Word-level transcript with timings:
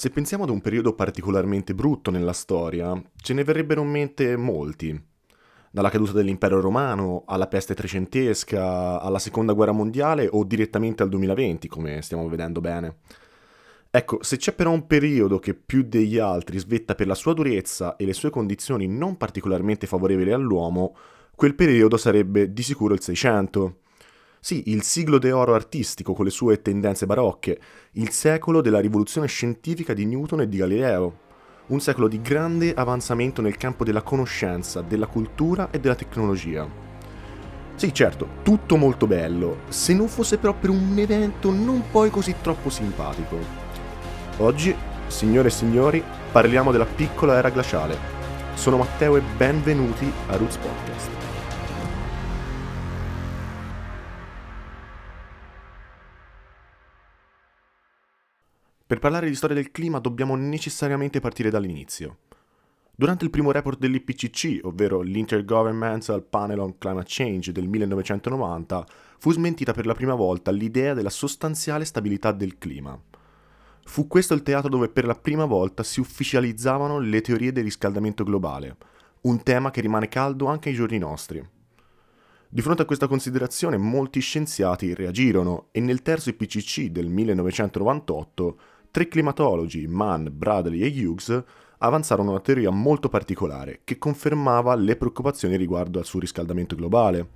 Se 0.00 0.08
pensiamo 0.08 0.44
ad 0.44 0.48
un 0.48 0.62
periodo 0.62 0.94
particolarmente 0.94 1.74
brutto 1.74 2.10
nella 2.10 2.32
storia, 2.32 2.98
ce 3.20 3.34
ne 3.34 3.44
verrebbero 3.44 3.82
in 3.82 3.90
mente 3.90 4.34
molti. 4.34 4.98
Dalla 5.70 5.90
caduta 5.90 6.12
dell'impero 6.12 6.58
romano, 6.58 7.24
alla 7.26 7.48
peste 7.48 7.74
trecentesca, 7.74 8.98
alla 8.98 9.18
seconda 9.18 9.52
guerra 9.52 9.72
mondiale 9.72 10.26
o 10.32 10.42
direttamente 10.44 11.02
al 11.02 11.10
2020, 11.10 11.68
come 11.68 12.00
stiamo 12.00 12.26
vedendo 12.30 12.62
bene. 12.62 12.96
Ecco, 13.90 14.22
se 14.22 14.38
c'è 14.38 14.54
però 14.54 14.70
un 14.70 14.86
periodo 14.86 15.38
che 15.38 15.52
più 15.52 15.82
degli 15.82 16.16
altri 16.16 16.58
svetta 16.58 16.94
per 16.94 17.06
la 17.06 17.14
sua 17.14 17.34
durezza 17.34 17.96
e 17.96 18.06
le 18.06 18.14
sue 18.14 18.30
condizioni 18.30 18.86
non 18.86 19.18
particolarmente 19.18 19.86
favorevoli 19.86 20.32
all'uomo, 20.32 20.96
quel 21.36 21.54
periodo 21.54 21.98
sarebbe 21.98 22.54
di 22.54 22.62
sicuro 22.62 22.94
il 22.94 23.02
600. 23.02 23.80
Sì, 24.42 24.70
il 24.70 24.82
siglo 24.82 25.18
d'oro 25.18 25.54
artistico 25.54 26.14
con 26.14 26.24
le 26.24 26.30
sue 26.30 26.62
tendenze 26.62 27.04
barocche, 27.04 27.60
il 27.92 28.08
secolo 28.08 28.62
della 28.62 28.80
rivoluzione 28.80 29.26
scientifica 29.26 29.92
di 29.92 30.06
Newton 30.06 30.40
e 30.40 30.48
di 30.48 30.56
Galileo, 30.56 31.18
un 31.66 31.78
secolo 31.78 32.08
di 32.08 32.22
grande 32.22 32.72
avanzamento 32.72 33.42
nel 33.42 33.58
campo 33.58 33.84
della 33.84 34.00
conoscenza, 34.00 34.80
della 34.80 35.08
cultura 35.08 35.70
e 35.70 35.78
della 35.78 35.94
tecnologia. 35.94 36.66
Sì, 37.74 37.92
certo, 37.92 38.28
tutto 38.42 38.76
molto 38.76 39.06
bello, 39.06 39.58
se 39.68 39.92
non 39.92 40.08
fosse 40.08 40.38
però 40.38 40.54
per 40.54 40.70
un 40.70 40.94
evento 40.96 41.50
non 41.50 41.84
poi 41.90 42.08
così 42.08 42.34
troppo 42.40 42.70
simpatico. 42.70 43.36
Oggi, 44.38 44.74
signore 45.08 45.48
e 45.48 45.52
signori, 45.52 46.02
parliamo 46.32 46.72
della 46.72 46.86
piccola 46.86 47.36
era 47.36 47.50
glaciale. 47.50 47.98
Sono 48.54 48.78
Matteo 48.78 49.16
e 49.16 49.22
benvenuti 49.36 50.10
a 50.28 50.36
Roots 50.36 50.56
Podcast. 50.56 51.19
Per 58.90 58.98
parlare 58.98 59.28
di 59.28 59.36
storia 59.36 59.54
del 59.54 59.70
clima 59.70 60.00
dobbiamo 60.00 60.34
necessariamente 60.34 61.20
partire 61.20 61.48
dall'inizio. 61.48 62.16
Durante 62.96 63.22
il 63.22 63.30
primo 63.30 63.52
report 63.52 63.78
dell'IPCC, 63.78 64.64
ovvero 64.64 65.00
l'Intergovernmental 65.00 66.24
Panel 66.24 66.58
on 66.58 66.76
Climate 66.76 67.06
Change 67.08 67.52
del 67.52 67.68
1990, 67.68 68.84
fu 69.20 69.30
smentita 69.30 69.72
per 69.72 69.86
la 69.86 69.94
prima 69.94 70.14
volta 70.14 70.50
l'idea 70.50 70.92
della 70.92 71.08
sostanziale 71.08 71.84
stabilità 71.84 72.32
del 72.32 72.58
clima. 72.58 73.00
Fu 73.84 74.08
questo 74.08 74.34
il 74.34 74.42
teatro 74.42 74.68
dove 74.68 74.88
per 74.88 75.04
la 75.04 75.14
prima 75.14 75.44
volta 75.44 75.84
si 75.84 76.00
ufficializzavano 76.00 76.98
le 76.98 77.20
teorie 77.20 77.52
del 77.52 77.62
riscaldamento 77.62 78.24
globale, 78.24 78.76
un 79.20 79.40
tema 79.44 79.70
che 79.70 79.82
rimane 79.82 80.08
caldo 80.08 80.46
anche 80.46 80.70
ai 80.70 80.74
giorni 80.74 80.98
nostri. 80.98 81.48
Di 82.52 82.62
fronte 82.62 82.82
a 82.82 82.86
questa 82.86 83.06
considerazione 83.06 83.76
molti 83.76 84.18
scienziati 84.18 84.92
reagirono 84.94 85.68
e 85.70 85.78
nel 85.78 86.02
terzo 86.02 86.30
IPCC 86.30 86.86
del 86.86 87.08
1998 87.08 88.58
tre 88.90 89.08
climatologi, 89.08 89.86
Mann, 89.86 90.26
Bradley 90.30 90.80
e 90.82 91.06
Hughes, 91.06 91.44
avanzarono 91.78 92.30
una 92.30 92.40
teoria 92.40 92.70
molto 92.70 93.08
particolare 93.08 93.80
che 93.84 93.98
confermava 93.98 94.74
le 94.74 94.96
preoccupazioni 94.96 95.56
riguardo 95.56 95.98
al 95.98 96.04
surriscaldamento 96.04 96.74
globale. 96.76 97.28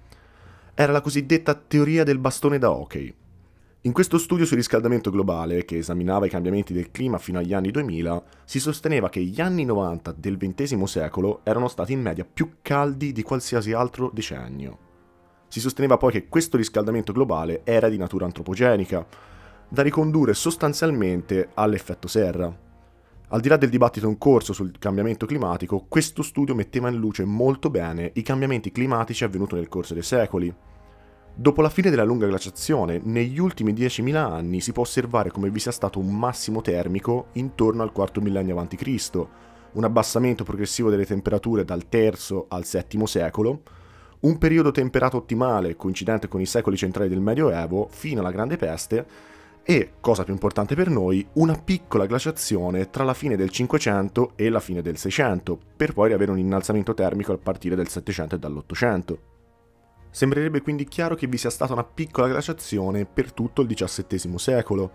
Era 0.75 0.93
la 0.93 1.01
cosiddetta 1.01 1.55
teoria 1.55 2.05
del 2.05 2.19
bastone 2.19 2.59
da 2.59 2.71
hockey. 2.71 3.15
In 3.83 3.93
questo 3.93 4.17
studio 4.17 4.47
sul 4.47 4.57
riscaldamento 4.57 5.11
globale, 5.11 5.67
che 5.67 5.77
esaminava 5.77 6.25
i 6.25 6.31
cambiamenti 6.31 6.73
del 6.73 6.91
clima 6.91 7.19
fino 7.19 7.39
agli 7.39 7.53
anni 7.53 7.71
2000, 7.71 8.23
si 8.45 8.59
sosteneva 8.59 9.11
che 9.11 9.21
gli 9.21 9.43
anni 9.43 9.65
90 9.65 10.15
del 10.17 10.39
XX 10.39 10.83
secolo 10.85 11.41
erano 11.43 11.69
stati 11.69 11.93
in 11.93 12.01
media 12.01 12.27
più 12.31 12.55
caldi 12.63 13.13
di 13.13 13.23
qualsiasi 13.23 13.73
altro 13.73 14.11
decennio. 14.13 14.79
Si 15.49 15.61
sosteneva 15.61 15.99
poi 15.99 16.13
che 16.13 16.29
questo 16.29 16.57
riscaldamento 16.57 17.13
globale 17.13 17.61
era 17.65 17.91
di 17.91 17.99
natura 17.99 18.25
antropogenica, 18.25 19.07
da 19.69 19.83
ricondurre 19.83 20.35
sostanzialmente 20.35 21.51
all'effetto 21.55 22.09
serra. 22.09 22.63
Al 23.29 23.41
di 23.41 23.49
là 23.49 23.57
del 23.57 23.71
dibattito 23.71 24.07
in 24.07 24.19
corso 24.19 24.53
sul 24.53 24.79
cambiamento 24.79 25.27
climatico, 25.27 25.87
questo 25.89 26.23
studio 26.23 26.55
metteva 26.55 26.89
in 26.89 26.97
luce 26.97 27.25
molto 27.25 27.71
bene 27.71 28.11
i 28.15 28.23
cambiamenti 28.23 28.71
climatici 28.71 29.25
avvenuti 29.25 29.55
nel 29.55 29.69
corso 29.69 29.95
dei 29.95 30.03
secoli. 30.03 30.55
Dopo 31.37 31.63
la 31.63 31.69
fine 31.69 31.91
della 31.91 32.05
lunga 32.05 32.29
glaciazione, 32.29 33.01
negli 33.03 33.41
ultimi 33.41 33.73
10.000 33.73 34.15
anni 34.15 34.61
si 34.61 34.71
può 34.71 34.83
osservare 34.85 35.33
come 35.33 35.51
vi 35.51 35.59
sia 35.59 35.73
stato 35.73 35.99
un 35.99 36.17
massimo 36.17 36.61
termico 36.61 37.29
intorno 37.33 37.83
al 37.83 37.91
quarto 37.91 38.21
millennio 38.21 38.57
a.C., 38.61 39.27
un 39.73 39.83
abbassamento 39.83 40.45
progressivo 40.45 40.91
delle 40.91 41.05
temperature 41.05 41.65
dal 41.65 41.87
III 41.91 42.45
al 42.49 42.65
VII 42.65 43.07
secolo, 43.07 43.63
un 44.21 44.39
periodo 44.39 44.71
temperato 44.71 45.17
ottimale 45.17 45.75
coincidente 45.75 46.29
con 46.29 46.41
i 46.41 46.47
secoli 46.47 46.77
centrali 46.77 47.09
del 47.09 47.21
Medioevo 47.21 47.89
fino 47.91 48.21
alla 48.21 48.31
Grande 48.31 48.57
Peste 48.57 49.33
e, 49.67 49.93
cosa 50.01 50.25
più 50.25 50.35
importante 50.35 50.75
per 50.75 50.91
noi, 50.91 51.27
una 51.35 51.57
piccola 51.57 52.05
glaciazione 52.05 52.91
tra 52.91 53.03
la 53.03 53.15
fine 53.15 53.35
del 53.35 53.49
500 53.49 54.33
e 54.37 54.51
la 54.51 54.61
fine 54.61 54.83
del 54.83 54.99
600, 54.99 55.59
per 55.75 55.95
poi 55.95 56.13
avere 56.13 56.31
un 56.31 56.39
innalzamento 56.39 56.93
termico 56.93 57.33
a 57.33 57.39
partire 57.39 57.75
dal 57.75 57.89
700 57.89 58.35
e 58.35 58.39
dall'800. 58.39 59.17
Sembrerebbe 60.11 60.61
quindi 60.61 60.85
chiaro 60.85 61.15
che 61.15 61.27
vi 61.27 61.39
sia 61.39 61.49
stata 61.49 61.73
una 61.73 61.83
piccola 61.83 62.29
glaciazione 62.29 63.07
per 63.07 63.33
tutto 63.33 63.63
il 63.63 63.69
XVII 63.69 64.39
secolo. 64.39 64.93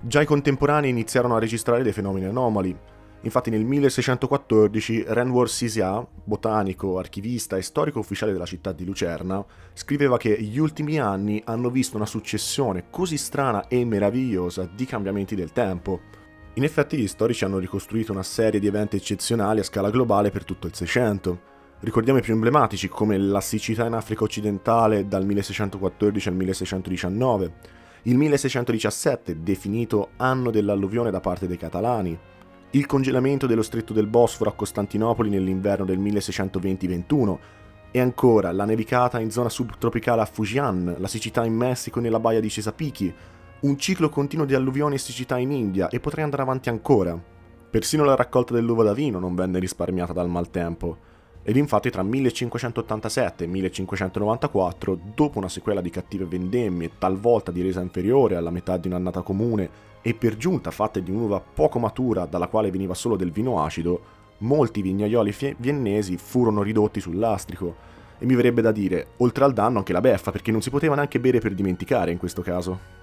Già 0.00 0.22
i 0.22 0.26
contemporanei 0.26 0.88
iniziarono 0.88 1.36
a 1.36 1.38
registrare 1.38 1.82
dei 1.82 1.92
fenomeni 1.92 2.24
anomali, 2.24 2.76
Infatti 3.22 3.50
nel 3.50 3.64
1614 3.64 5.04
Renwar 5.08 5.48
Sisia, 5.50 6.06
botanico, 6.24 6.98
archivista 6.98 7.58
e 7.58 7.62
storico 7.62 7.98
ufficiale 7.98 8.32
della 8.32 8.46
città 8.46 8.72
di 8.72 8.86
Lucerna, 8.86 9.44
scriveva 9.74 10.16
che 10.16 10.40
gli 10.40 10.58
ultimi 10.58 10.98
anni 10.98 11.42
hanno 11.44 11.68
visto 11.68 11.96
una 11.96 12.06
successione 12.06 12.84
così 12.88 13.18
strana 13.18 13.68
e 13.68 13.84
meravigliosa 13.84 14.66
di 14.74 14.86
cambiamenti 14.86 15.34
del 15.34 15.52
tempo. 15.52 16.00
In 16.54 16.64
effetti 16.64 16.96
gli 16.96 17.06
storici 17.06 17.44
hanno 17.44 17.58
ricostruito 17.58 18.10
una 18.10 18.22
serie 18.22 18.58
di 18.58 18.66
eventi 18.66 18.96
eccezionali 18.96 19.60
a 19.60 19.64
scala 19.64 19.90
globale 19.90 20.30
per 20.30 20.44
tutto 20.44 20.66
il 20.66 20.74
Seicento. 20.74 21.48
Ricordiamo 21.80 22.18
i 22.18 22.22
più 22.22 22.32
emblematici 22.32 22.88
come 22.88 23.18
la 23.18 23.42
siccità 23.42 23.84
in 23.84 23.92
Africa 23.92 24.24
occidentale 24.24 25.06
dal 25.06 25.26
1614 25.26 26.28
al 26.28 26.34
1619, 26.34 27.52
il 28.04 28.16
1617 28.16 29.42
definito 29.42 30.12
anno 30.16 30.50
dell'alluvione 30.50 31.10
da 31.10 31.20
parte 31.20 31.46
dei 31.46 31.58
catalani, 31.58 32.18
il 32.72 32.86
congelamento 32.86 33.48
dello 33.48 33.62
stretto 33.62 33.92
del 33.92 34.06
Bosforo 34.06 34.50
a 34.50 34.54
Costantinopoli 34.54 35.28
nell'inverno 35.28 35.84
del 35.84 35.98
1620-21 35.98 37.38
e 37.90 37.98
ancora 37.98 38.52
la 38.52 38.64
nevicata 38.64 39.18
in 39.18 39.32
zona 39.32 39.48
subtropicale 39.48 40.20
a 40.20 40.26
Fujian, 40.26 40.94
la 40.98 41.08
siccità 41.08 41.44
in 41.44 41.54
Messico 41.54 41.98
e 41.98 42.02
nella 42.02 42.20
baia 42.20 42.38
di 42.38 42.46
Chesapeake, 42.46 43.14
un 43.62 43.76
ciclo 43.76 44.08
continuo 44.08 44.44
di 44.44 44.54
alluvioni 44.54 44.94
e 44.94 44.98
siccità 44.98 45.36
in 45.36 45.50
India 45.50 45.88
e 45.88 45.98
potrei 45.98 46.22
andare 46.22 46.42
avanti 46.42 46.68
ancora. 46.68 47.20
Persino 47.70 48.04
la 48.04 48.14
raccolta 48.14 48.54
dell'uva 48.54 48.84
da 48.84 48.92
vino 48.92 49.18
non 49.18 49.34
venne 49.34 49.58
risparmiata 49.58 50.12
dal 50.12 50.28
maltempo. 50.28 51.08
Ed 51.42 51.56
infatti 51.56 51.88
tra 51.90 52.02
1587 52.02 53.44
e 53.44 53.46
1594, 53.46 54.98
dopo 55.14 55.38
una 55.38 55.48
sequela 55.48 55.80
di 55.80 55.88
cattive 55.88 56.26
vendemmie, 56.26 56.92
talvolta 56.98 57.50
di 57.50 57.62
resa 57.62 57.80
inferiore 57.80 58.36
alla 58.36 58.50
metà 58.50 58.76
di 58.76 58.88
un'annata 58.88 59.22
comune 59.22 59.88
e 60.02 60.12
per 60.14 60.36
giunta 60.36 60.70
fatte 60.70 61.02
di 61.02 61.10
un'uva 61.10 61.40
poco 61.40 61.78
matura 61.78 62.26
dalla 62.26 62.46
quale 62.46 62.70
veniva 62.70 62.94
solo 62.94 63.16
del 63.16 63.32
vino 63.32 63.62
acido, 63.64 64.18
molti 64.38 64.82
vignaioli 64.82 65.34
viennesi 65.56 66.18
furono 66.18 66.62
ridotti 66.62 67.00
sul 67.00 67.18
lastrico. 67.18 67.88
E 68.18 68.26
mi 68.26 68.34
verrebbe 68.34 68.60
da 68.60 68.70
dire, 68.70 69.12
oltre 69.18 69.44
al 69.44 69.54
danno 69.54 69.78
anche 69.78 69.94
la 69.94 70.02
beffa, 70.02 70.30
perché 70.30 70.52
non 70.52 70.60
si 70.60 70.68
poteva 70.68 70.94
neanche 70.94 71.20
bere 71.20 71.40
per 71.40 71.54
dimenticare 71.54 72.10
in 72.10 72.18
questo 72.18 72.42
caso. 72.42 72.99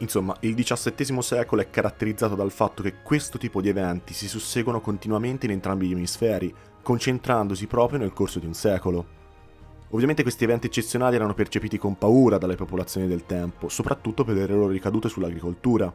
Insomma, 0.00 0.34
il 0.40 0.54
XVII 0.54 1.22
secolo 1.22 1.60
è 1.60 1.68
caratterizzato 1.68 2.34
dal 2.34 2.50
fatto 2.50 2.82
che 2.82 3.02
questo 3.02 3.36
tipo 3.36 3.60
di 3.60 3.68
eventi 3.68 4.14
si 4.14 4.28
susseguono 4.28 4.80
continuamente 4.80 5.46
in 5.46 5.52
entrambi 5.52 5.86
gli 5.86 5.92
emisferi, 5.92 6.52
concentrandosi 6.82 7.66
proprio 7.66 7.98
nel 7.98 8.12
corso 8.12 8.38
di 8.38 8.46
un 8.46 8.54
secolo. 8.54 9.18
Ovviamente 9.90 10.22
questi 10.22 10.44
eventi 10.44 10.68
eccezionali 10.68 11.16
erano 11.16 11.34
percepiti 11.34 11.76
con 11.76 11.98
paura 11.98 12.38
dalle 12.38 12.54
popolazioni 12.54 13.08
del 13.08 13.26
tempo, 13.26 13.68
soprattutto 13.68 14.24
per 14.24 14.36
le 14.36 14.46
loro 14.46 14.68
ricadute 14.68 15.08
sull'agricoltura. 15.08 15.92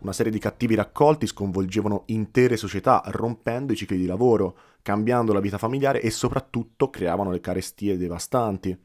Una 0.00 0.12
serie 0.12 0.32
di 0.32 0.38
cattivi 0.38 0.74
raccolti 0.74 1.26
sconvolgevano 1.26 2.04
intere 2.06 2.56
società, 2.56 3.02
rompendo 3.06 3.72
i 3.72 3.76
cicli 3.76 3.98
di 3.98 4.06
lavoro, 4.06 4.56
cambiando 4.80 5.34
la 5.34 5.40
vita 5.40 5.58
familiare 5.58 6.00
e 6.00 6.10
soprattutto 6.10 6.88
creavano 6.88 7.30
le 7.30 7.40
carestie 7.40 7.98
devastanti. 7.98 8.76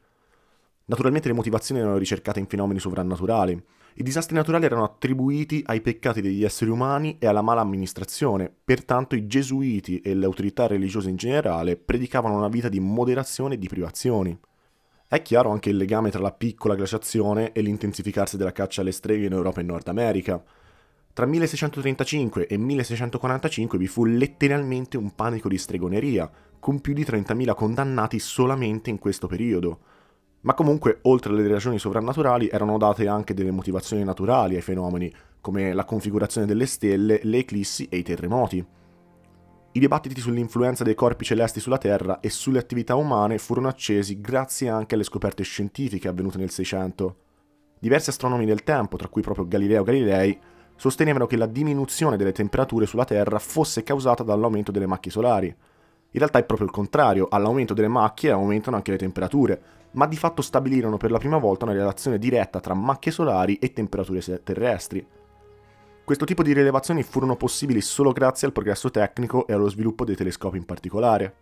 Naturalmente 0.84 1.28
le 1.28 1.34
motivazioni 1.34 1.80
erano 1.80 1.96
ricercate 1.96 2.38
in 2.38 2.46
fenomeni 2.46 2.78
sovrannaturali. 2.78 3.60
I 3.98 4.02
disastri 4.02 4.34
naturali 4.34 4.66
erano 4.66 4.84
attribuiti 4.84 5.62
ai 5.64 5.80
peccati 5.80 6.20
degli 6.20 6.44
esseri 6.44 6.70
umani 6.70 7.16
e 7.18 7.26
alla 7.26 7.40
mala 7.40 7.62
amministrazione, 7.62 8.52
pertanto 8.62 9.14
i 9.14 9.26
gesuiti 9.26 10.00
e 10.00 10.14
le 10.14 10.26
autorità 10.26 10.66
religiose 10.66 11.08
in 11.08 11.16
generale 11.16 11.78
predicavano 11.78 12.36
una 12.36 12.48
vita 12.48 12.68
di 12.68 12.78
moderazione 12.78 13.54
e 13.54 13.58
di 13.58 13.68
privazioni. 13.68 14.38
È 15.08 15.22
chiaro 15.22 15.50
anche 15.50 15.70
il 15.70 15.78
legame 15.78 16.10
tra 16.10 16.20
la 16.20 16.32
piccola 16.32 16.74
glaciazione 16.74 17.52
e 17.52 17.62
l'intensificarsi 17.62 18.36
della 18.36 18.52
caccia 18.52 18.82
alle 18.82 18.92
streghe 18.92 19.24
in 19.24 19.32
Europa 19.32 19.60
e 19.60 19.64
Nord 19.64 19.88
America. 19.88 20.44
Tra 21.14 21.24
1635 21.24 22.48
e 22.48 22.58
1645 22.58 23.78
vi 23.78 23.86
fu 23.86 24.04
letteralmente 24.04 24.98
un 24.98 25.14
panico 25.14 25.48
di 25.48 25.56
stregoneria, 25.56 26.30
con 26.58 26.82
più 26.82 26.92
di 26.92 27.02
30.000 27.02 27.54
condannati 27.54 28.18
solamente 28.18 28.90
in 28.90 28.98
questo 28.98 29.26
periodo. 29.26 29.78
Ma 30.42 30.54
comunque, 30.54 30.98
oltre 31.02 31.32
alle 31.32 31.48
ragioni 31.48 31.78
sovrannaturali, 31.78 32.48
erano 32.48 32.78
date 32.78 33.08
anche 33.08 33.34
delle 33.34 33.50
motivazioni 33.50 34.04
naturali 34.04 34.54
ai 34.54 34.62
fenomeni, 34.62 35.12
come 35.40 35.72
la 35.72 35.84
configurazione 35.84 36.46
delle 36.46 36.66
stelle, 36.66 37.20
le 37.22 37.38
eclissi 37.38 37.88
e 37.88 37.98
i 37.98 38.02
terremoti. 38.02 38.64
I 39.72 39.78
dibattiti 39.78 40.20
sull'influenza 40.20 40.84
dei 40.84 40.94
corpi 40.94 41.24
celesti 41.24 41.60
sulla 41.60 41.76
Terra 41.76 42.20
e 42.20 42.30
sulle 42.30 42.58
attività 42.58 42.94
umane 42.94 43.36
furono 43.36 43.68
accesi 43.68 44.20
grazie 44.20 44.70
anche 44.70 44.94
alle 44.94 45.04
scoperte 45.04 45.42
scientifiche 45.42 46.08
avvenute 46.08 46.38
nel 46.38 46.50
Seicento. 46.50 47.16
Diversi 47.78 48.08
astronomi 48.08 48.46
del 48.46 48.62
tempo, 48.62 48.96
tra 48.96 49.08
cui 49.08 49.20
proprio 49.20 49.46
Galileo 49.46 49.82
Galilei, 49.82 50.38
sostenevano 50.76 51.26
che 51.26 51.36
la 51.36 51.44
diminuzione 51.44 52.16
delle 52.16 52.32
temperature 52.32 52.86
sulla 52.86 53.04
Terra 53.04 53.38
fosse 53.38 53.82
causata 53.82 54.22
dall'aumento 54.22 54.72
delle 54.72 54.86
macchie 54.86 55.10
solari. 55.10 55.46
In 55.48 56.18
realtà 56.22 56.38
è 56.38 56.44
proprio 56.44 56.68
il 56.68 56.72
contrario, 56.72 57.26
all'aumento 57.28 57.74
delle 57.74 57.88
macchie 57.88 58.30
aumentano 58.30 58.76
anche 58.76 58.92
le 58.92 58.98
temperature, 58.98 59.62
ma 59.96 60.06
di 60.06 60.16
fatto 60.16 60.42
stabilirono 60.42 60.96
per 60.96 61.10
la 61.10 61.18
prima 61.18 61.38
volta 61.38 61.64
una 61.64 61.74
relazione 61.74 62.18
diretta 62.18 62.60
tra 62.60 62.74
macchie 62.74 63.12
solari 63.12 63.56
e 63.56 63.72
temperature 63.72 64.42
terrestri. 64.42 65.06
Questo 66.04 66.24
tipo 66.24 66.42
di 66.42 66.52
rilevazioni 66.52 67.02
furono 67.02 67.36
possibili 67.36 67.80
solo 67.80 68.12
grazie 68.12 68.46
al 68.46 68.52
progresso 68.52 68.90
tecnico 68.90 69.46
e 69.46 69.52
allo 69.52 69.68
sviluppo 69.68 70.04
dei 70.04 70.14
telescopi 70.14 70.56
in 70.56 70.64
particolare. 70.64 71.34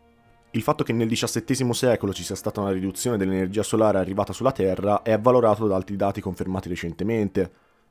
Il 0.53 0.63
fatto 0.63 0.85
che 0.85 0.93
nel 0.93 1.09
XVII 1.09 1.75
secolo 1.75 2.13
ci 2.13 2.23
sia 2.23 2.37
stata 2.37 2.61
una 2.61 2.71
riduzione 2.71 3.17
dell'energia 3.17 3.65
solare 3.65 3.99
arrivata 3.99 4.33
sulla 4.33 4.53
Terra 4.53 5.03
è 5.03 5.11
avvalorato 5.11 5.67
da 5.67 5.75
altri 5.75 5.97
dati 5.97 6.21
confermati 6.21 6.69
recentemente. 6.69 7.51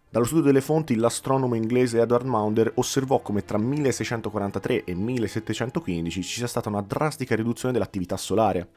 Dallo 0.09 0.25
studio 0.25 0.45
delle 0.45 0.62
fonti, 0.62 0.95
l'astronomo 0.95 1.56
inglese 1.56 2.00
Edward 2.00 2.25
Maunder 2.25 2.71
osservò 2.75 3.19
come 3.21 3.44
tra 3.44 3.57
1643 3.57 4.86
e 4.86 4.95
1715 4.95 6.24
ci 6.24 6.38
sia 6.38 6.48
stata 6.48 6.69
una 6.69 6.81
drastica 6.81 7.36
riduzione 7.36 7.74
dell'attività 7.74 8.16
solare. 8.16 8.69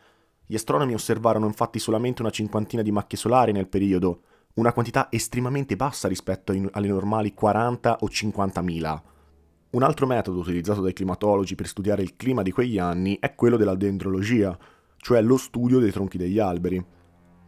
Gli 0.48 0.54
astronomi 0.54 0.94
osservarono 0.94 1.46
infatti 1.46 1.81
solamente 1.81 2.22
una 2.22 2.31
cinquantina 2.31 2.82
di 2.82 2.93
macchie 2.93 3.19
solari 3.19 3.50
nel 3.50 3.66
periodo, 3.66 4.20
una 4.54 4.72
quantità 4.72 5.08
estremamente 5.10 5.75
bassa 5.75 6.06
rispetto 6.06 6.52
alle 6.70 6.87
normali 6.87 7.34
40 7.34 7.98
o 8.00 8.06
50.000. 8.06 9.02
Un 9.70 9.82
altro 9.82 10.06
metodo 10.06 10.38
utilizzato 10.38 10.81
dai 10.81 10.93
climatologi 10.93 11.56
per 11.56 11.66
studiare 11.66 12.02
il 12.02 12.14
clima 12.14 12.43
di 12.43 12.52
quegli 12.52 12.78
anni 12.78 13.19
è 13.19 13.34
quello 13.34 13.56
della 13.56 13.75
dendrologia, 13.75 14.56
cioè 14.98 15.20
lo 15.20 15.37
studio 15.37 15.81
dei 15.81 15.90
tronchi 15.90 16.16
degli 16.16 16.38
alberi. 16.38 16.82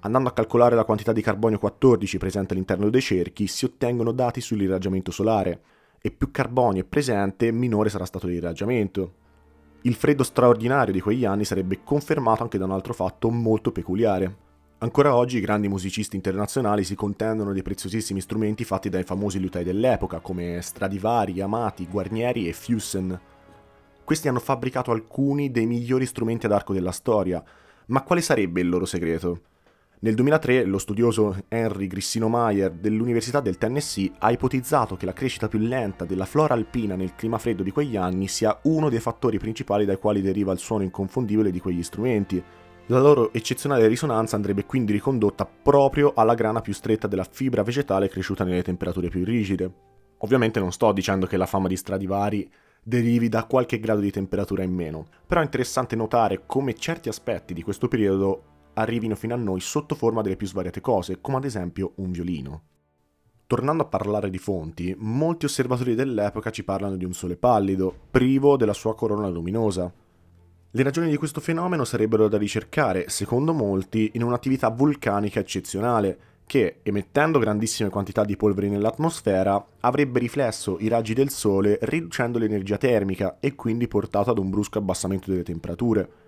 Andando 0.00 0.28
a 0.28 0.32
calcolare 0.32 0.74
la 0.74 0.84
quantità 0.84 1.12
di 1.12 1.22
carbonio 1.22 1.58
14 1.58 2.18
presente 2.18 2.52
all'interno 2.52 2.90
dei 2.90 3.00
cerchi, 3.00 3.46
si 3.46 3.64
ottengono 3.64 4.10
dati 4.10 4.40
sull'irraggiamento 4.40 5.12
solare, 5.12 5.62
e 6.00 6.10
più 6.10 6.32
carbonio 6.32 6.82
è 6.82 6.84
presente, 6.84 7.52
minore 7.52 7.90
sarà 7.90 8.04
stato 8.04 8.26
l'irraggiamento. 8.26 9.26
Il 9.82 9.94
freddo 9.94 10.24
straordinario 10.24 10.92
di 10.92 11.00
quegli 11.00 11.24
anni 11.24 11.44
sarebbe 11.44 11.84
confermato 11.84 12.42
anche 12.42 12.58
da 12.58 12.64
un 12.64 12.72
altro 12.72 12.92
fatto 12.92 13.30
molto 13.30 13.70
peculiare. 13.70 14.46
Ancora 14.78 15.14
oggi 15.14 15.36
i 15.36 15.40
grandi 15.40 15.68
musicisti 15.68 16.16
internazionali 16.16 16.82
si 16.82 16.96
contendono 16.96 17.52
dei 17.52 17.62
preziosissimi 17.62 18.20
strumenti 18.20 18.64
fatti 18.64 18.88
dai 18.88 19.04
famosi 19.04 19.38
liutai 19.38 19.62
dell'epoca, 19.62 20.18
come 20.18 20.60
Stradivari, 20.62 21.40
Amati, 21.40 21.86
Guarnieri 21.86 22.48
e 22.48 22.52
Fusen. 22.52 23.20
Questi 24.02 24.26
hanno 24.26 24.40
fabbricato 24.40 24.90
alcuni 24.90 25.52
dei 25.52 25.66
migliori 25.66 26.06
strumenti 26.06 26.46
ad 26.46 26.52
arco 26.52 26.72
della 26.72 26.92
storia, 26.92 27.42
ma 27.86 28.02
quale 28.02 28.20
sarebbe 28.20 28.60
il 28.60 28.68
loro 28.68 28.84
segreto? 28.84 29.40
Nel 30.00 30.14
2003 30.14 30.62
lo 30.62 30.78
studioso 30.78 31.36
Henry 31.48 31.88
Grissino 31.88 32.28
Mayer 32.28 32.70
dell'Università 32.70 33.40
del 33.40 33.58
Tennessee 33.58 34.12
ha 34.20 34.30
ipotizzato 34.30 34.94
che 34.94 35.04
la 35.04 35.12
crescita 35.12 35.48
più 35.48 35.58
lenta 35.58 36.04
della 36.04 36.24
flora 36.24 36.54
alpina 36.54 36.94
nel 36.94 37.16
clima 37.16 37.36
freddo 37.36 37.64
di 37.64 37.72
quegli 37.72 37.96
anni 37.96 38.28
sia 38.28 38.56
uno 38.64 38.90
dei 38.90 39.00
fattori 39.00 39.38
principali 39.38 39.84
dai 39.84 39.98
quali 39.98 40.22
deriva 40.22 40.52
il 40.52 40.60
suono 40.60 40.84
inconfondibile 40.84 41.50
di 41.50 41.58
quegli 41.58 41.82
strumenti. 41.82 42.40
La 42.86 43.00
loro 43.00 43.32
eccezionale 43.32 43.88
risonanza 43.88 44.36
andrebbe 44.36 44.66
quindi 44.66 44.92
ricondotta 44.92 45.44
proprio 45.44 46.12
alla 46.14 46.34
grana 46.34 46.60
più 46.60 46.74
stretta 46.74 47.08
della 47.08 47.26
fibra 47.28 47.64
vegetale 47.64 48.08
cresciuta 48.08 48.44
nelle 48.44 48.62
temperature 48.62 49.08
più 49.08 49.24
rigide. 49.24 49.72
Ovviamente 50.18 50.60
non 50.60 50.70
sto 50.70 50.92
dicendo 50.92 51.26
che 51.26 51.36
la 51.36 51.46
fama 51.46 51.66
di 51.66 51.76
Stradivari 51.76 52.48
derivi 52.84 53.28
da 53.28 53.46
qualche 53.46 53.80
grado 53.80 53.98
di 53.98 54.12
temperatura 54.12 54.62
in 54.62 54.72
meno, 54.72 55.08
però 55.26 55.40
è 55.40 55.44
interessante 55.44 55.96
notare 55.96 56.44
come 56.46 56.74
certi 56.74 57.08
aspetti 57.08 57.52
di 57.52 57.62
questo 57.62 57.88
periodo 57.88 58.57
arrivino 58.78 59.14
fino 59.14 59.34
a 59.34 59.38
noi 59.38 59.60
sotto 59.60 59.94
forma 59.94 60.22
delle 60.22 60.36
più 60.36 60.46
svariate 60.46 60.80
cose, 60.80 61.20
come 61.20 61.36
ad 61.36 61.44
esempio 61.44 61.92
un 61.96 62.10
violino. 62.10 62.62
Tornando 63.46 63.82
a 63.82 63.86
parlare 63.86 64.30
di 64.30 64.38
fonti, 64.38 64.94
molti 64.98 65.46
osservatori 65.46 65.94
dell'epoca 65.94 66.50
ci 66.50 66.64
parlano 66.64 66.96
di 66.96 67.04
un 67.04 67.14
sole 67.14 67.36
pallido, 67.36 67.94
privo 68.10 68.56
della 68.56 68.74
sua 68.74 68.94
corona 68.94 69.28
luminosa. 69.28 69.90
Le 70.70 70.82
ragioni 70.82 71.08
di 71.08 71.16
questo 71.16 71.40
fenomeno 71.40 71.84
sarebbero 71.84 72.28
da 72.28 72.36
ricercare, 72.36 73.08
secondo 73.08 73.54
molti, 73.54 74.10
in 74.14 74.22
un'attività 74.22 74.68
vulcanica 74.68 75.40
eccezionale, 75.40 76.18
che, 76.44 76.80
emettendo 76.82 77.38
grandissime 77.38 77.88
quantità 77.88 78.24
di 78.24 78.36
polvere 78.36 78.68
nell'atmosfera, 78.68 79.66
avrebbe 79.80 80.18
riflesso 80.18 80.78
i 80.80 80.88
raggi 80.88 81.14
del 81.14 81.30
Sole 81.30 81.78
riducendo 81.82 82.38
l'energia 82.38 82.76
termica 82.76 83.38
e 83.40 83.54
quindi 83.54 83.88
portato 83.88 84.30
ad 84.30 84.38
un 84.38 84.50
brusco 84.50 84.78
abbassamento 84.78 85.30
delle 85.30 85.42
temperature. 85.42 86.27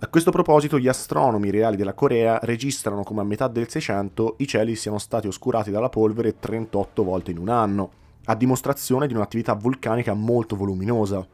A 0.00 0.06
questo 0.06 0.30
proposito 0.30 0.78
gli 0.78 0.86
astronomi 0.86 1.50
reali 1.50 1.74
della 1.74 1.92
Corea 1.92 2.38
registrano 2.42 3.02
come 3.02 3.22
a 3.22 3.24
metà 3.24 3.48
del 3.48 3.68
600 3.68 4.36
i 4.38 4.46
cieli 4.46 4.76
siano 4.76 4.98
stati 4.98 5.26
oscurati 5.26 5.72
dalla 5.72 5.88
polvere 5.88 6.38
38 6.38 7.02
volte 7.02 7.32
in 7.32 7.38
un 7.38 7.48
anno, 7.48 7.90
a 8.26 8.36
dimostrazione 8.36 9.08
di 9.08 9.14
un'attività 9.14 9.54
vulcanica 9.54 10.14
molto 10.14 10.54
voluminosa. 10.54 11.26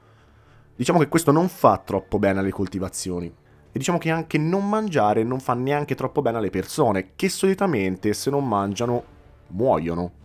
Diciamo 0.74 0.98
che 0.98 1.08
questo 1.08 1.30
non 1.30 1.48
fa 1.48 1.76
troppo 1.84 2.18
bene 2.18 2.38
alle 2.38 2.52
coltivazioni. 2.52 3.26
E 3.26 3.78
diciamo 3.78 3.98
che 3.98 4.10
anche 4.10 4.38
non 4.38 4.66
mangiare 4.66 5.24
non 5.24 5.40
fa 5.40 5.52
neanche 5.52 5.94
troppo 5.94 6.22
bene 6.22 6.38
alle 6.38 6.48
persone, 6.48 7.10
che 7.16 7.28
solitamente 7.28 8.14
se 8.14 8.30
non 8.30 8.48
mangiano 8.48 9.04
muoiono. 9.48 10.23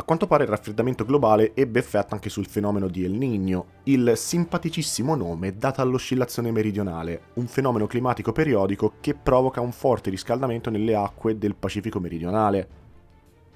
A 0.00 0.04
quanto 0.04 0.28
pare 0.28 0.44
il 0.44 0.48
raffreddamento 0.48 1.04
globale 1.04 1.56
ebbe 1.56 1.80
effetto 1.80 2.14
anche 2.14 2.30
sul 2.30 2.46
fenomeno 2.46 2.86
di 2.86 3.02
El 3.02 3.14
Niño, 3.14 3.64
il 3.84 4.12
simpaticissimo 4.14 5.16
nome 5.16 5.56
dato 5.56 5.80
all'oscillazione 5.80 6.52
meridionale, 6.52 7.22
un 7.34 7.48
fenomeno 7.48 7.88
climatico 7.88 8.30
periodico 8.30 8.94
che 9.00 9.14
provoca 9.14 9.60
un 9.60 9.72
forte 9.72 10.10
riscaldamento 10.10 10.70
nelle 10.70 10.94
acque 10.94 11.36
del 11.36 11.56
Pacifico 11.56 11.98
meridionale. 11.98 12.68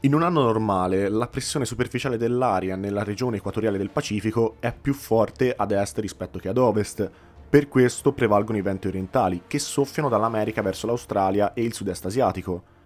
In 0.01 0.15
un 0.15 0.25
anno 0.25 0.43
normale, 0.43 1.09
la 1.09 1.29
pressione 1.29 1.65
superficiale 1.65 2.17
dell'aria 2.17 2.75
nella 2.75 3.05
regione 3.05 3.37
equatoriale 3.37 3.79
del 3.79 3.91
Pacifico 3.91 4.57
è 4.59 4.75
più 4.75 4.95
forte 4.95 5.55
ad 5.57 5.71
est 5.71 5.99
rispetto 6.01 6.41
che 6.41 6.49
ad 6.49 6.59
ovest, 6.59 7.09
per 7.49 7.69
questo 7.69 8.13
prevalgono 8.13 8.59
i 8.59 8.63
venti 8.63 8.89
orientali, 8.89 9.43
che 9.47 9.61
soffiano 9.61 10.09
dall'America 10.09 10.61
verso 10.61 10.89
l'Australia 10.89 11.55
e 11.55 11.63
il 11.63 11.73
sud-est 11.73 12.05
asiatico. 12.05 12.81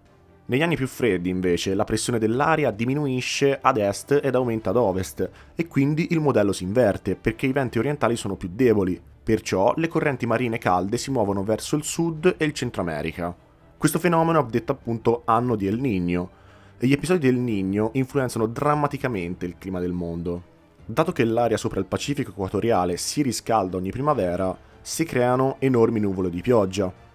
Negli 0.49 0.61
anni 0.61 0.77
più 0.77 0.87
freddi, 0.87 1.29
invece, 1.29 1.73
la 1.73 1.83
pressione 1.83 2.19
dell'aria 2.19 2.71
diminuisce 2.71 3.59
ad 3.61 3.75
est 3.75 4.21
ed 4.23 4.33
aumenta 4.33 4.69
ad 4.69 4.77
ovest, 4.77 5.29
e 5.53 5.67
quindi 5.67 6.07
il 6.11 6.21
modello 6.21 6.53
si 6.53 6.63
inverte, 6.63 7.17
perché 7.17 7.47
i 7.47 7.51
venti 7.51 7.79
orientali 7.79 8.15
sono 8.15 8.37
più 8.37 8.49
deboli. 8.53 8.97
Perciò 9.23 9.73
le 9.75 9.89
correnti 9.89 10.25
marine 10.25 10.57
calde 10.57 10.95
si 10.95 11.11
muovono 11.11 11.43
verso 11.43 11.75
il 11.75 11.83
sud 11.83 12.35
e 12.37 12.45
il 12.45 12.53
Centro 12.53 12.81
America. 12.81 13.35
Questo 13.77 13.99
fenomeno 13.99 14.39
è 14.39 14.49
detto 14.49 14.71
appunto 14.71 15.23
anno 15.25 15.57
di 15.57 15.67
El 15.67 15.81
Niño, 15.81 16.29
e 16.77 16.87
gli 16.87 16.93
episodi 16.93 17.29
del 17.29 17.37
Niño 17.37 17.89
influenzano 17.93 18.45
drammaticamente 18.45 19.45
il 19.45 19.57
clima 19.57 19.81
del 19.81 19.91
mondo. 19.91 20.43
Dato 20.85 21.11
che 21.11 21.25
l'aria 21.25 21.57
sopra 21.57 21.81
il 21.81 21.87
Pacifico 21.87 22.31
equatoriale 22.31 22.95
si 22.95 23.21
riscalda 23.21 23.75
ogni 23.75 23.91
primavera, 23.91 24.57
si 24.79 25.03
creano 25.03 25.57
enormi 25.59 25.99
nuvole 25.99 26.29
di 26.29 26.39
pioggia, 26.39 27.05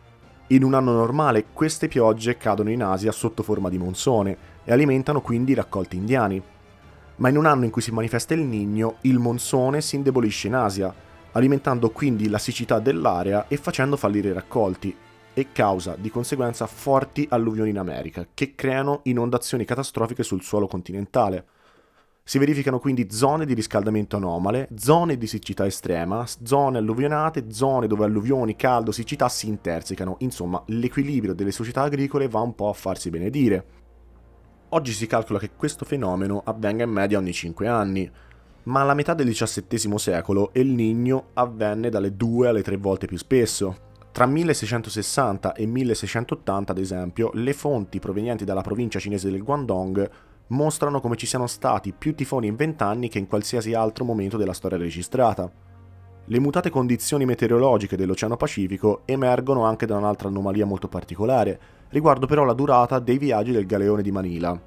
in 0.54 0.64
un 0.64 0.74
anno 0.74 0.92
normale 0.92 1.46
queste 1.52 1.88
piogge 1.88 2.36
cadono 2.36 2.70
in 2.70 2.82
Asia 2.82 3.10
sotto 3.10 3.42
forma 3.42 3.68
di 3.68 3.78
monsone 3.78 4.36
e 4.64 4.72
alimentano 4.72 5.20
quindi 5.22 5.52
i 5.52 5.54
raccolti 5.54 5.96
indiani. 5.96 6.42
Ma 7.16 7.28
in 7.28 7.36
un 7.36 7.46
anno 7.46 7.64
in 7.64 7.70
cui 7.70 7.80
si 7.80 7.90
manifesta 7.90 8.34
il 8.34 8.40
Nigno, 8.40 8.96
il 9.02 9.18
monsone 9.18 9.80
si 9.80 9.96
indebolisce 9.96 10.48
in 10.48 10.54
Asia, 10.54 10.92
alimentando 11.32 11.90
quindi 11.90 12.28
la 12.28 12.38
siccità 12.38 12.80
dell'area 12.80 13.46
e 13.48 13.56
facendo 13.56 13.96
fallire 13.96 14.28
i 14.28 14.32
raccolti, 14.32 14.94
e 15.34 15.52
causa 15.52 15.96
di 15.98 16.10
conseguenza 16.10 16.66
forti 16.66 17.26
alluvioni 17.30 17.70
in 17.70 17.78
America, 17.78 18.26
che 18.34 18.54
creano 18.54 19.00
inondazioni 19.04 19.64
catastrofiche 19.64 20.22
sul 20.22 20.42
suolo 20.42 20.66
continentale. 20.66 21.46
Si 22.24 22.38
verificano 22.38 22.78
quindi 22.78 23.08
zone 23.10 23.44
di 23.44 23.52
riscaldamento 23.52 24.16
anomale, 24.16 24.68
zone 24.76 25.18
di 25.18 25.26
siccità 25.26 25.66
estrema, 25.66 26.24
zone 26.44 26.78
alluvionate, 26.78 27.50
zone 27.50 27.88
dove 27.88 28.04
alluvioni, 28.04 28.54
caldo, 28.54 28.92
siccità 28.92 29.28
si 29.28 29.48
intersecano, 29.48 30.14
insomma 30.20 30.62
l'equilibrio 30.66 31.34
delle 31.34 31.50
società 31.50 31.82
agricole 31.82 32.28
va 32.28 32.38
un 32.38 32.54
po' 32.54 32.68
a 32.68 32.74
farsi 32.74 33.10
benedire. 33.10 33.64
Oggi 34.68 34.92
si 34.92 35.08
calcola 35.08 35.40
che 35.40 35.50
questo 35.56 35.84
fenomeno 35.84 36.42
avvenga 36.44 36.84
in 36.84 36.90
media 36.90 37.18
ogni 37.18 37.32
5 37.32 37.66
anni, 37.66 38.08
ma 38.64 38.82
alla 38.82 38.94
metà 38.94 39.14
del 39.14 39.28
XVII 39.28 39.98
secolo 39.98 40.50
El 40.52 40.68
Niño 40.68 41.30
avvenne 41.34 41.90
dalle 41.90 42.16
2 42.16 42.48
alle 42.48 42.62
3 42.62 42.76
volte 42.76 43.06
più 43.06 43.18
spesso. 43.18 43.90
Tra 44.12 44.26
1660 44.26 45.54
e 45.54 45.66
1680, 45.66 46.70
ad 46.70 46.78
esempio, 46.78 47.30
le 47.34 47.52
fonti 47.52 47.98
provenienti 47.98 48.44
dalla 48.44 48.60
provincia 48.60 49.00
cinese 49.00 49.28
del 49.28 49.42
Guangdong 49.42 50.10
mostrano 50.52 51.00
come 51.00 51.16
ci 51.16 51.26
siano 51.26 51.46
stati 51.46 51.92
più 51.92 52.14
tifoni 52.14 52.46
in 52.46 52.56
vent'anni 52.56 53.08
che 53.08 53.18
in 53.18 53.26
qualsiasi 53.26 53.74
altro 53.74 54.04
momento 54.04 54.36
della 54.36 54.52
storia 54.52 54.78
registrata. 54.78 55.50
Le 56.26 56.38
mutate 56.38 56.70
condizioni 56.70 57.24
meteorologiche 57.24 57.96
dell'Oceano 57.96 58.36
Pacifico 58.36 59.02
emergono 59.06 59.64
anche 59.64 59.86
da 59.86 59.96
un'altra 59.96 60.28
anomalia 60.28 60.66
molto 60.66 60.88
particolare, 60.88 61.60
riguardo 61.88 62.26
però 62.26 62.44
la 62.44 62.52
durata 62.52 62.98
dei 62.98 63.18
viaggi 63.18 63.50
del 63.50 63.66
galeone 63.66 64.02
di 64.02 64.12
Manila. 64.12 64.60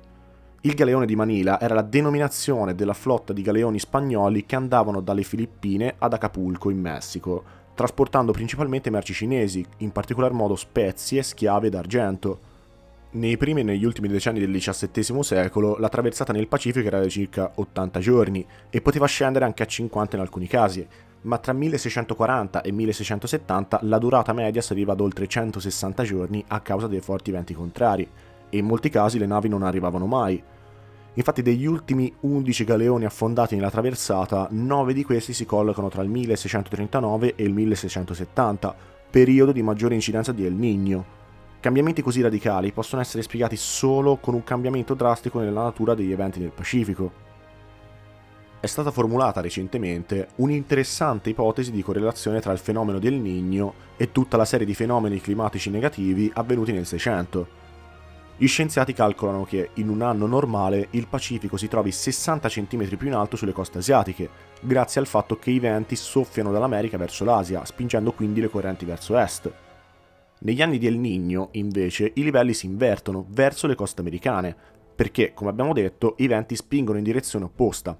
Il 0.61 0.73
galeone 0.73 1.05
di 1.05 1.15
Manila 1.15 1.59
era 1.61 1.75
la 1.75 1.83
denominazione 1.83 2.73
della 2.73 2.93
flotta 2.93 3.31
di 3.31 3.43
galeoni 3.43 3.79
spagnoli 3.79 4.45
che 4.45 4.55
andavano 4.55 4.99
dalle 4.99 5.23
Filippine 5.23 5.95
ad 5.99 6.13
Acapulco 6.13 6.71
in 6.71 6.79
Messico, 6.79 7.43
trasportando 7.75 8.31
principalmente 8.31 8.89
merci 8.89 9.13
cinesi, 9.13 9.63
in 9.77 9.91
particolar 9.91 10.31
modo 10.31 10.55
spezie, 10.55 11.21
schiave 11.21 11.67
ed 11.67 11.75
argento. 11.75 12.53
Nei 13.15 13.37
primi 13.37 13.61
e 13.61 13.63
negli 13.63 13.85
ultimi 13.85 14.09
decenni 14.09 14.41
del 14.41 14.51
XVII 14.51 15.23
secolo 15.23 15.77
la 15.77 15.87
traversata 15.87 16.33
nel 16.33 16.49
Pacifico 16.49 16.85
era 16.85 16.99
di 16.99 17.09
circa 17.09 17.49
80 17.55 17.99
giorni 18.01 18.45
e 18.69 18.81
poteva 18.81 19.05
scendere 19.05 19.45
anche 19.45 19.63
a 19.63 19.65
50 19.65 20.17
in 20.17 20.21
alcuni 20.21 20.47
casi, 20.47 20.85
ma 21.21 21.37
tra 21.37 21.53
1640 21.53 22.61
e 22.61 22.73
1670 22.73 23.79
la 23.83 23.99
durata 23.99 24.33
media 24.33 24.61
saliva 24.61 24.91
ad 24.91 24.99
oltre 24.99 25.27
160 25.27 26.03
giorni 26.03 26.43
a 26.45 26.59
causa 26.59 26.87
dei 26.87 26.99
forti 26.99 27.31
venti 27.31 27.53
contrari, 27.53 28.05
e 28.49 28.57
in 28.57 28.65
molti 28.65 28.89
casi 28.89 29.17
le 29.17 29.27
navi 29.27 29.47
non 29.47 29.63
arrivavano 29.63 30.07
mai. 30.07 30.43
Infatti 31.13 31.41
degli 31.41 31.65
ultimi 31.65 32.13
11 32.19 32.65
galeoni 32.65 33.05
affondati 33.05 33.55
nella 33.55 33.71
traversata, 33.71 34.49
9 34.51 34.93
di 34.93 35.05
questi 35.05 35.31
si 35.31 35.45
collocano 35.45 35.87
tra 35.87 36.01
il 36.01 36.09
1639 36.09 37.35
e 37.35 37.43
il 37.45 37.53
1670, 37.53 38.75
periodo 39.09 39.53
di 39.53 39.61
maggiore 39.61 39.95
incidenza 39.95 40.33
di 40.33 40.45
El 40.45 40.55
Niño, 40.55 41.23
Cambiamenti 41.65 42.03
così 42.03 42.21
radicali 42.21 42.71
possono 42.71 43.01
essere 43.01 43.23
spiegati 43.23 43.55
solo 43.55 44.17
con 44.17 44.35
un 44.35 44.43
cambiamento 44.43 44.93
drastico 44.93 45.39
nella 45.39 45.63
natura 45.63 45.95
degli 45.95 46.11
eventi 46.11 46.37
del 46.37 46.51
Pacifico. 46.51 47.11
È 48.59 48.67
stata 48.67 48.91
formulata 48.91 49.41
recentemente 49.41 50.27
un'interessante 50.35 51.31
ipotesi 51.31 51.71
di 51.71 51.81
correlazione 51.81 52.39
tra 52.39 52.51
il 52.51 52.59
fenomeno 52.59 52.99
del 52.99 53.15
Niño 53.15 53.73
e 53.97 54.11
tutta 54.11 54.37
la 54.37 54.45
serie 54.45 54.67
di 54.67 54.75
fenomeni 54.75 55.19
climatici 55.19 55.71
negativi 55.71 56.31
avvenuti 56.35 56.71
nel 56.71 56.85
600. 56.85 57.47
Gli 58.37 58.47
scienziati 58.47 58.93
calcolano 58.93 59.43
che 59.43 59.71
in 59.73 59.89
un 59.89 60.03
anno 60.03 60.27
normale 60.27 60.89
il 60.91 61.07
Pacifico 61.07 61.57
si 61.57 61.67
trovi 61.67 61.91
60 61.91 62.47
cm 62.47 62.95
più 62.95 63.07
in 63.07 63.15
alto 63.15 63.37
sulle 63.37 63.53
coste 63.53 63.79
asiatiche, 63.79 64.29
grazie 64.61 65.01
al 65.01 65.07
fatto 65.07 65.39
che 65.39 65.49
i 65.49 65.57
venti 65.57 65.95
soffiano 65.95 66.51
dall'America 66.51 66.99
verso 66.99 67.25
l'Asia, 67.25 67.65
spingendo 67.65 68.11
quindi 68.11 68.39
le 68.39 68.49
correnti 68.49 68.85
verso 68.85 69.17
est. 69.17 69.51
Negli 70.39 70.61
anni 70.61 70.77
di 70.77 70.87
El 70.87 70.97
Niño, 70.99 71.49
invece, 71.51 72.11
i 72.15 72.23
livelli 72.23 72.53
si 72.53 72.65
invertono 72.65 73.25
verso 73.29 73.67
le 73.67 73.75
coste 73.75 74.01
americane, 74.01 74.55
perché, 74.95 75.33
come 75.33 75.49
abbiamo 75.49 75.73
detto, 75.73 76.15
i 76.17 76.27
venti 76.27 76.55
spingono 76.55 76.97
in 76.97 77.03
direzione 77.03 77.45
opposta. 77.45 77.97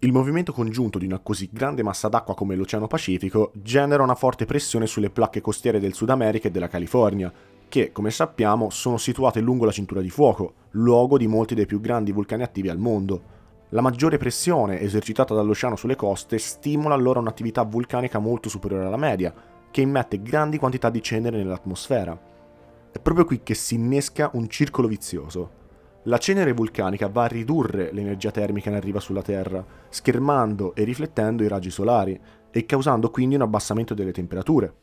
Il 0.00 0.12
movimento 0.12 0.52
congiunto 0.52 0.98
di 0.98 1.06
una 1.06 1.18
così 1.18 1.48
grande 1.52 1.82
massa 1.82 2.08
d'acqua 2.08 2.34
come 2.34 2.56
l'Oceano 2.56 2.86
Pacifico 2.86 3.52
genera 3.54 4.02
una 4.02 4.14
forte 4.14 4.46
pressione 4.46 4.86
sulle 4.86 5.10
placche 5.10 5.40
costiere 5.40 5.78
del 5.78 5.94
Sud 5.94 6.10
America 6.10 6.48
e 6.48 6.50
della 6.50 6.68
California, 6.68 7.32
che, 7.68 7.92
come 7.92 8.10
sappiamo, 8.10 8.70
sono 8.70 8.96
situate 8.96 9.40
lungo 9.40 9.64
la 9.64 9.72
cintura 9.72 10.00
di 10.00 10.10
fuoco, 10.10 10.54
luogo 10.70 11.18
di 11.18 11.28
molti 11.28 11.54
dei 11.54 11.66
più 11.66 11.80
grandi 11.80 12.12
vulcani 12.12 12.42
attivi 12.42 12.68
al 12.68 12.78
mondo. 12.78 13.38
La 13.70 13.80
maggiore 13.80 14.18
pressione 14.18 14.80
esercitata 14.80 15.34
dall'oceano 15.34 15.76
sulle 15.76 15.94
coste 15.94 16.38
stimola 16.38 16.94
allora 16.94 17.20
un'attività 17.20 17.62
vulcanica 17.62 18.18
molto 18.18 18.48
superiore 18.48 18.86
alla 18.86 18.96
media, 18.96 19.32
che 19.70 19.80
immette 19.80 20.22
grandi 20.22 20.58
quantità 20.58 20.90
di 20.90 21.02
cenere 21.02 21.36
nell'atmosfera. 21.36 22.18
È 22.92 22.98
proprio 22.98 23.24
qui 23.24 23.42
che 23.42 23.54
si 23.54 23.76
innesca 23.76 24.30
un 24.32 24.48
circolo 24.48 24.88
vizioso. 24.88 25.58
La 26.04 26.18
cenere 26.18 26.52
vulcanica 26.52 27.08
va 27.08 27.24
a 27.24 27.28
ridurre 27.28 27.92
l'energia 27.92 28.30
termica 28.30 28.70
in 28.70 28.74
arriva 28.74 29.00
sulla 29.00 29.22
Terra, 29.22 29.64
schermando 29.88 30.74
e 30.74 30.82
riflettendo 30.82 31.44
i 31.44 31.48
raggi 31.48 31.70
solari 31.70 32.18
e 32.50 32.66
causando 32.66 33.10
quindi 33.10 33.36
un 33.36 33.42
abbassamento 33.42 33.94
delle 33.94 34.12
temperature. 34.12 34.74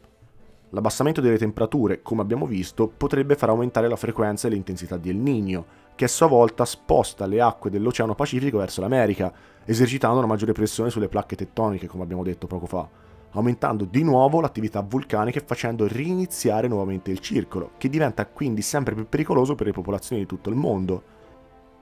L'abbassamento 0.70 1.22
delle 1.22 1.38
temperature, 1.38 2.02
come 2.02 2.22
abbiamo 2.22 2.46
visto, 2.46 2.88
potrebbe 2.88 3.36
far 3.36 3.50
aumentare 3.50 3.88
la 3.88 3.96
frequenza 3.96 4.48
e 4.48 4.52
l'intensità 4.52 4.98
di 4.98 5.10
El 5.10 5.18
Niño, 5.18 5.66
che 5.96 6.06
a 6.06 6.10
sua 6.10 6.28
volta 6.28 6.66
sposta 6.66 7.26
le 7.26 7.42
acque 7.42 7.70
dell'Oceano 7.70 8.16
Pacifico 8.16 8.60
verso 8.60 8.82
l'America, 8.82 9.34
esercitando 9.66 10.18
una 10.20 10.28
maggiore 10.28 10.52
pressione 10.52 10.90
sulle 10.90 11.08
placche 11.08 11.36
tettoniche, 11.36 11.88
come 11.88 12.04
abbiamo 12.04 12.24
detto 12.24 12.48
poco 12.48 12.68
fa 12.68 13.07
aumentando 13.38 13.86
di 13.86 14.04
nuovo 14.04 14.42
l'attività 14.42 14.82
vulcanica 14.82 15.40
e 15.40 15.44
facendo 15.46 15.88
riniziare 15.88 16.68
nuovamente 16.68 17.12
il 17.12 17.20
circolo, 17.20 17.72
che 17.78 17.90
diventa 17.90 18.26
quindi 18.26 18.62
sempre 18.62 18.96
più 18.96 19.08
pericoloso 19.08 19.56
per 19.56 19.68
le 19.68 19.74
popolazioni 19.74 20.22
di 20.22 20.28
tutto 20.28 20.50
il 20.50 20.56
mondo. 20.56 21.16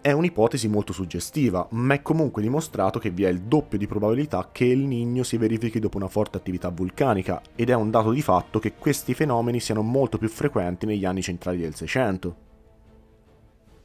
È 0.02 0.12
un'ipotesi 0.12 0.68
molto 0.68 0.94
suggestiva, 0.94 1.66
ma 1.72 1.96
è 1.96 2.02
comunque 2.02 2.42
dimostrato 2.42 3.00
che 3.00 3.10
vi 3.10 3.24
è 3.24 3.30
il 3.30 3.42
doppio 3.42 3.78
di 3.78 3.88
probabilità 3.88 4.50
che 4.52 4.66
il 4.66 4.86
Niño 4.86 5.22
si 5.22 5.38
verifichi 5.38 5.80
dopo 5.80 5.98
una 5.98 6.10
forte 6.10 6.38
attività 6.38 6.70
vulcanica, 6.70 7.42
ed 7.56 7.70
è 7.70 7.74
un 7.74 7.90
dato 7.90 8.12
di 8.12 8.22
fatto 8.22 8.60
che 8.60 8.74
questi 8.76 9.14
fenomeni 9.14 9.60
siano 9.60 9.82
molto 9.82 10.18
più 10.18 10.30
frequenti 10.30 10.86
negli 10.86 11.06
anni 11.06 11.24
centrali 11.24 11.58
del 11.58 11.74
Seicento 11.74 12.45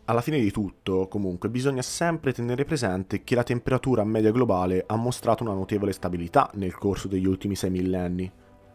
alla 0.06 0.20
fine 0.20 0.40
di 0.40 0.50
tutto, 0.50 1.06
comunque, 1.08 1.48
bisogna 1.48 1.82
sempre 1.82 2.32
tenere 2.32 2.64
presente 2.64 3.22
che 3.22 3.34
la 3.34 3.42
temperatura 3.42 4.02
media 4.04 4.32
globale 4.32 4.84
ha 4.86 4.96
mostrato 4.96 5.44
una 5.44 5.52
notevole 5.52 5.92
stabilità 5.92 6.50
nel 6.54 6.76
corso 6.76 7.06
degli 7.06 7.26
ultimi 7.26 7.54
sei 7.54 7.70
millenni. 7.70 8.30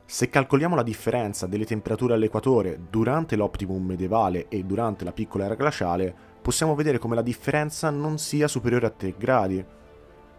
Se 0.06 0.30
calcoliamo 0.30 0.76
la 0.76 0.84
differenza 0.84 1.48
delle 1.48 1.66
temperature 1.66 2.14
all'equatore 2.14 2.80
durante 2.90 3.36
l'optimum 3.36 3.84
medievale 3.84 4.48
e 4.50 4.64
durante 4.64 5.04
la 5.04 5.12
piccola 5.12 5.46
era 5.46 5.56
glaciale, 5.56 6.14
possiamo 6.42 6.76
vedere 6.76 7.00
come 7.00 7.16
la 7.16 7.24
differenza 7.24 7.90
non 7.90 8.18
sia 8.18 8.48
superiore 8.48 8.86
a 8.86 8.92
3 8.92 9.16
gradi, 9.18 9.66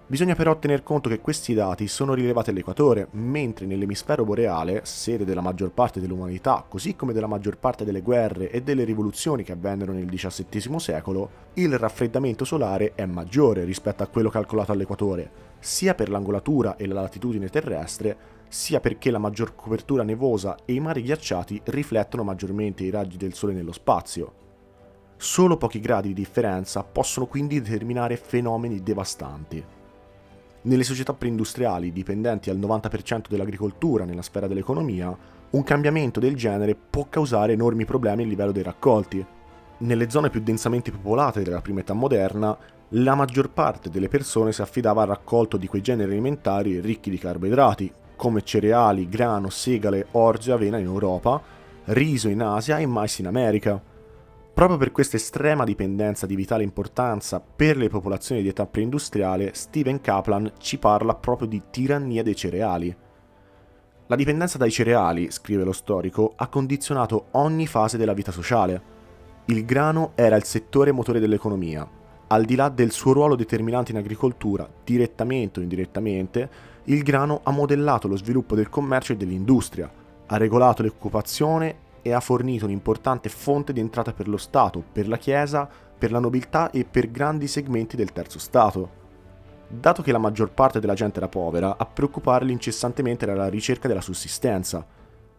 Bisogna 0.08 0.36
però 0.36 0.56
tener 0.56 0.84
conto 0.84 1.08
che 1.08 1.18
questi 1.18 1.52
dati 1.52 1.88
sono 1.88 2.14
rilevati 2.14 2.50
all'equatore, 2.50 3.08
mentre 3.12 3.66
nell'emisfero 3.66 4.24
boreale, 4.24 4.82
sede 4.84 5.24
della 5.24 5.40
maggior 5.40 5.72
parte 5.72 5.98
dell'umanità, 5.98 6.64
così 6.68 6.94
come 6.94 7.12
della 7.12 7.26
maggior 7.26 7.58
parte 7.58 7.84
delle 7.84 8.02
guerre 8.02 8.48
e 8.52 8.62
delle 8.62 8.84
rivoluzioni 8.84 9.42
che 9.42 9.50
avvennero 9.50 9.92
nel 9.92 10.08
XVII 10.08 10.78
secolo, 10.78 11.30
il 11.54 11.76
raffreddamento 11.76 12.44
solare 12.44 12.92
è 12.94 13.04
maggiore 13.04 13.64
rispetto 13.64 14.04
a 14.04 14.06
quello 14.06 14.30
calcolato 14.30 14.70
all'equatore, 14.70 15.28
sia 15.58 15.96
per 15.96 16.08
l'angolatura 16.08 16.76
e 16.76 16.86
la 16.86 17.00
latitudine 17.00 17.48
terrestre, 17.48 18.16
sia 18.46 18.78
perché 18.78 19.10
la 19.10 19.18
maggior 19.18 19.56
copertura 19.56 20.04
nevosa 20.04 20.56
e 20.64 20.74
i 20.74 20.78
mari 20.78 21.02
ghiacciati 21.02 21.60
riflettono 21.64 22.22
maggiormente 22.22 22.84
i 22.84 22.90
raggi 22.90 23.16
del 23.16 23.34
Sole 23.34 23.54
nello 23.54 23.72
spazio. 23.72 24.44
Solo 25.16 25.56
pochi 25.56 25.80
gradi 25.80 26.08
di 26.08 26.14
differenza 26.14 26.84
possono 26.84 27.26
quindi 27.26 27.60
determinare 27.60 28.16
fenomeni 28.16 28.84
devastanti. 28.84 29.75
Nelle 30.66 30.82
società 30.82 31.14
preindustriali 31.14 31.92
dipendenti 31.92 32.50
al 32.50 32.58
90% 32.58 33.28
dell'agricoltura 33.28 34.04
nella 34.04 34.22
sfera 34.22 34.48
dell'economia, 34.48 35.16
un 35.50 35.62
cambiamento 35.62 36.18
del 36.18 36.34
genere 36.34 36.74
può 36.74 37.06
causare 37.08 37.52
enormi 37.52 37.84
problemi 37.84 38.24
a 38.24 38.26
livello 38.26 38.50
dei 38.50 38.64
raccolti. 38.64 39.24
Nelle 39.78 40.10
zone 40.10 40.28
più 40.28 40.40
densamente 40.40 40.90
popolate 40.90 41.44
della 41.44 41.60
prima 41.60 41.80
età 41.80 41.92
moderna, 41.92 42.58
la 42.90 43.14
maggior 43.14 43.50
parte 43.50 43.90
delle 43.90 44.08
persone 44.08 44.50
si 44.50 44.60
affidava 44.60 45.02
al 45.02 45.08
raccolto 45.08 45.56
di 45.56 45.68
quei 45.68 45.82
generi 45.82 46.10
alimentari 46.10 46.80
ricchi 46.80 47.10
di 47.10 47.18
carboidrati, 47.18 47.92
come 48.16 48.42
cereali, 48.42 49.08
grano, 49.08 49.50
segale, 49.50 50.08
orzo 50.12 50.50
e 50.50 50.54
avena 50.54 50.78
in 50.78 50.86
Europa, 50.86 51.40
riso 51.84 52.28
in 52.28 52.42
Asia 52.42 52.78
e 52.78 52.86
mais 52.86 53.16
in 53.20 53.28
America. 53.28 53.80
Proprio 54.56 54.78
per 54.78 54.90
questa 54.90 55.16
estrema 55.16 55.64
dipendenza 55.64 56.24
di 56.24 56.34
vitale 56.34 56.62
importanza 56.62 57.40
per 57.40 57.76
le 57.76 57.90
popolazioni 57.90 58.40
di 58.40 58.48
età 58.48 58.64
preindustriale, 58.64 59.50
Steven 59.52 60.00
Kaplan 60.00 60.50
ci 60.56 60.78
parla 60.78 61.14
proprio 61.14 61.46
di 61.46 61.64
tirannia 61.68 62.22
dei 62.22 62.34
cereali. 62.34 62.96
La 64.06 64.16
dipendenza 64.16 64.56
dai 64.56 64.70
cereali, 64.70 65.30
scrive 65.30 65.62
lo 65.62 65.72
storico, 65.72 66.32
ha 66.36 66.46
condizionato 66.46 67.26
ogni 67.32 67.66
fase 67.66 67.98
della 67.98 68.14
vita 68.14 68.32
sociale. 68.32 68.82
Il 69.44 69.66
grano 69.66 70.12
era 70.14 70.36
il 70.36 70.44
settore 70.44 70.90
motore 70.90 71.20
dell'economia. 71.20 71.86
Al 72.28 72.46
di 72.46 72.54
là 72.54 72.70
del 72.70 72.92
suo 72.92 73.12
ruolo 73.12 73.36
determinante 73.36 73.92
in 73.92 73.98
agricoltura, 73.98 74.66
direttamente 74.82 75.60
o 75.60 75.62
indirettamente, 75.62 76.48
il 76.84 77.02
grano 77.02 77.40
ha 77.42 77.50
modellato 77.50 78.08
lo 78.08 78.16
sviluppo 78.16 78.54
del 78.54 78.70
commercio 78.70 79.12
e 79.12 79.16
dell'industria, 79.16 79.92
ha 80.24 80.36
regolato 80.38 80.82
l'occupazione 80.82 81.84
e 82.06 82.12
ha 82.12 82.20
fornito 82.20 82.66
un'importante 82.66 83.28
fonte 83.28 83.72
di 83.72 83.80
entrata 83.80 84.12
per 84.12 84.28
lo 84.28 84.36
Stato, 84.36 84.80
per 84.92 85.08
la 85.08 85.18
Chiesa, 85.18 85.68
per 85.98 86.12
la 86.12 86.20
nobiltà 86.20 86.70
e 86.70 86.84
per 86.84 87.10
grandi 87.10 87.48
segmenti 87.48 87.96
del 87.96 88.12
terzo 88.12 88.38
Stato. 88.38 89.04
Dato 89.68 90.02
che 90.02 90.12
la 90.12 90.18
maggior 90.18 90.52
parte 90.52 90.78
della 90.78 90.94
gente 90.94 91.18
era 91.18 91.28
povera, 91.28 91.76
a 91.76 91.84
preoccuparli 91.84 92.52
incessantemente 92.52 93.24
era 93.24 93.34
la 93.34 93.48
ricerca 93.48 93.88
della 93.88 94.00
sussistenza. 94.00 94.86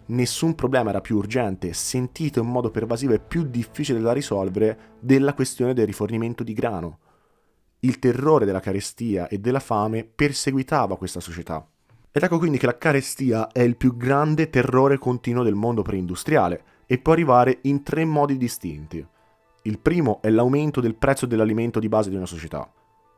Nessun 0.07 0.55
problema 0.55 0.89
era 0.89 0.99
più 0.99 1.15
urgente, 1.15 1.71
sentito 1.71 2.41
in 2.41 2.47
modo 2.47 2.69
pervasivo 2.69 3.13
e 3.13 3.19
più 3.19 3.43
difficile 3.43 4.01
da 4.01 4.11
risolvere 4.11 4.95
della 4.99 5.33
questione 5.33 5.73
del 5.73 5.85
rifornimento 5.85 6.43
di 6.43 6.51
grano. 6.51 6.99
Il 7.79 7.97
terrore 7.99 8.43
della 8.43 8.59
carestia 8.59 9.29
e 9.29 9.37
della 9.37 9.61
fame 9.61 10.03
perseguitava 10.03 10.97
questa 10.97 11.21
società. 11.21 11.65
Ed 12.11 12.23
ecco 12.23 12.37
quindi 12.37 12.57
che 12.57 12.65
la 12.65 12.77
carestia 12.77 13.51
è 13.51 13.61
il 13.61 13.75
più 13.75 13.95
grande 13.95 14.49
terrore 14.49 14.97
continuo 14.97 15.43
del 15.43 15.55
mondo 15.55 15.81
preindustriale 15.81 16.63
e 16.87 16.97
può 16.97 17.13
arrivare 17.13 17.59
in 17.63 17.83
tre 17.83 18.05
modi 18.05 18.37
distinti. 18.37 19.05
Il 19.63 19.79
primo 19.79 20.19
è 20.21 20.29
l'aumento 20.29 20.79
del 20.81 20.95
prezzo 20.95 21.25
dell'alimento 21.25 21.79
di 21.79 21.89
base 21.89 22.09
di 22.09 22.15
una 22.15 22.25
società. 22.25 22.71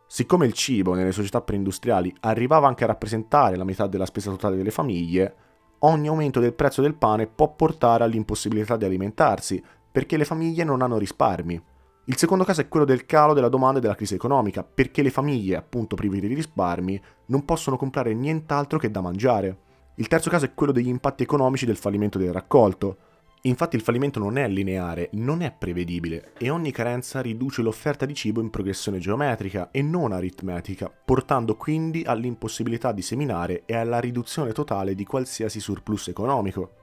Siccome 0.08 0.48
il 0.48 0.54
cibo 0.54 0.96
nelle 0.96 1.12
società 1.12 1.40
preindustriali 1.40 2.14
arrivava 2.22 2.68
anche 2.68 2.84
a 2.84 2.88
rappresentare 2.88 3.56
la 3.56 3.64
metà 3.64 3.86
della 3.86 4.08
spesa 4.08 4.32
totale 4.32 4.58
delle 4.58 4.72
famiglie, 4.72 5.36
ogni 5.80 6.08
aumento 6.08 6.40
del 6.40 6.54
prezzo 6.54 6.82
del 6.82 6.96
pane 6.96 7.28
può 7.28 7.54
portare 7.54 8.04
all'impossibilità 8.04 8.76
di 8.76 8.86
alimentarsi, 8.86 9.64
perché 9.92 10.18
le 10.18 10.26
famiglie 10.26 10.64
non 10.64 10.82
hanno 10.82 10.98
risparmi. 10.98 11.62
Il 12.10 12.18
secondo 12.18 12.44
caso 12.44 12.62
è 12.62 12.68
quello 12.68 12.88
del 12.88 13.06
calo 13.06 13.36
della 13.36 13.50
domanda 13.50 13.78
e 13.78 13.82
della 13.84 13.94
crisi 13.94 14.16
economica, 14.16 14.64
perché 14.64 15.04
le 15.04 15.12
famiglie, 15.12 15.56
appunto 15.56 15.96
prive 15.96 16.20
di 16.20 16.34
risparmi, 16.34 17.00
non 17.28 17.46
possono 17.46 17.78
comprare 17.78 18.16
nient'altro 18.16 18.80
che 18.80 18.90
da 18.90 19.00
mangiare. 19.00 19.58
Il 19.98 20.08
terzo 20.08 20.32
caso 20.32 20.46
è 20.46 20.56
quello 20.56 20.72
degli 20.72 20.88
impatti 20.88 21.22
economici 21.22 21.68
del 21.68 21.78
fallimento 21.78 22.18
del 22.18 22.34
raccolto. 22.34 22.98
Infatti 23.44 23.76
il 23.76 23.84
fallimento 23.84 24.18
non 24.18 24.40
è 24.40 24.48
lineare, 24.48 25.10
non 25.14 25.44
è 25.44 25.54
prevedibile 25.56 26.32
e 26.40 26.50
ogni 26.50 26.72
carenza 26.72 27.22
riduce 27.22 27.62
l'offerta 27.62 28.08
di 28.08 28.16
cibo 28.16 28.42
in 28.42 28.50
progressione 28.50 28.98
geometrica 28.98 29.70
e 29.70 29.84
non 29.84 30.12
aritmetica, 30.12 30.92
portando 30.92 31.58
quindi 31.58 32.02
all'impossibilità 32.04 32.92
di 32.92 33.04
seminare 33.04 33.66
e 33.68 33.76
alla 33.76 34.00
riduzione 34.00 34.52
totale 34.52 34.96
di 34.96 35.06
qualsiasi 35.06 35.60
surplus 35.60 36.08
economico. 36.08 36.79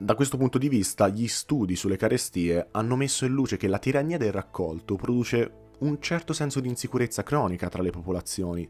Da 0.00 0.14
questo 0.14 0.36
punto 0.36 0.58
di 0.58 0.68
vista, 0.68 1.08
gli 1.08 1.26
studi 1.26 1.74
sulle 1.74 1.96
carestie 1.96 2.68
hanno 2.70 2.94
messo 2.94 3.24
in 3.24 3.32
luce 3.32 3.56
che 3.56 3.66
la 3.66 3.80
tirannia 3.80 4.16
del 4.16 4.30
raccolto 4.30 4.94
produce 4.94 5.52
un 5.80 6.00
certo 6.00 6.32
senso 6.32 6.60
di 6.60 6.68
insicurezza 6.68 7.24
cronica 7.24 7.68
tra 7.68 7.82
le 7.82 7.90
popolazioni, 7.90 8.68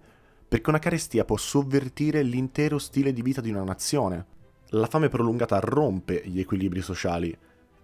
perché 0.48 0.70
una 0.70 0.78
carestia 0.78 1.26
può 1.26 1.36
sovvertire 1.36 2.22
l'intero 2.22 2.78
stile 2.78 3.12
di 3.12 3.20
vita 3.20 3.42
di 3.42 3.50
una 3.50 3.62
nazione. 3.62 4.24
La 4.70 4.86
fame 4.86 5.10
prolungata 5.10 5.58
rompe 5.60 6.22
gli 6.24 6.40
equilibri 6.40 6.80
sociali. 6.80 7.36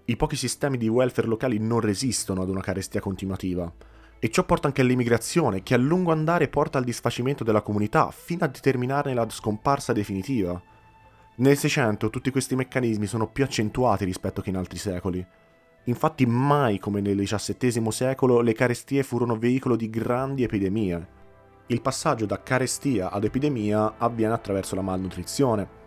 I 0.06 0.16
pochi 0.16 0.36
sistemi 0.36 0.78
di 0.78 0.88
welfare 0.88 1.28
locali 1.28 1.58
non 1.58 1.80
resistono 1.80 2.40
ad 2.40 2.48
una 2.48 2.62
carestia 2.62 3.00
continuativa. 3.00 3.70
E 4.18 4.30
ciò 4.30 4.44
porta 4.44 4.68
anche 4.68 4.80
all'immigrazione, 4.80 5.62
che 5.62 5.74
a 5.74 5.78
lungo 5.78 6.12
andare 6.12 6.48
porta 6.48 6.78
al 6.78 6.84
disfacimento 6.84 7.44
della 7.44 7.60
comunità, 7.60 8.10
fino 8.10 8.44
a 8.44 8.48
determinarne 8.48 9.12
la 9.12 9.28
scomparsa 9.28 9.92
definitiva. 9.92 10.72
Nel 11.36 11.56
600 11.56 12.10
tutti 12.10 12.30
questi 12.30 12.54
meccanismi 12.54 13.06
sono 13.06 13.26
più 13.26 13.42
accentuati 13.42 14.04
rispetto 14.04 14.40
che 14.40 14.50
in 14.50 14.56
altri 14.56 14.78
secoli. 14.78 15.26
Infatti 15.86 16.26
mai 16.26 16.78
come 16.78 17.00
nel 17.00 17.18
XVII 17.18 17.90
secolo 17.90 18.40
le 18.40 18.52
carestie 18.52 19.02
furono 19.02 19.36
veicolo 19.36 19.74
di 19.74 19.90
grandi 19.90 20.44
epidemie. 20.44 21.08
Il 21.66 21.80
passaggio 21.80 22.24
da 22.24 22.40
carestia 22.40 23.10
ad 23.10 23.24
epidemia 23.24 23.94
avviene 23.98 24.32
attraverso 24.32 24.76
la 24.76 24.82
malnutrizione. 24.82 25.82